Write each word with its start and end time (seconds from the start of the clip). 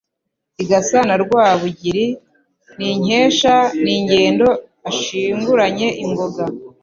Igasa 0.63 0.99
na 1.09 1.15
Rwabugiri 1.23 2.05
n' 2.77 2.87
inkeshaN' 2.91 3.91
ingendo 3.95 4.47
ashinguranye 4.89 5.87
ingoga 6.03 6.43